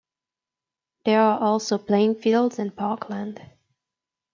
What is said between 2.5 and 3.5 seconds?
and parkland.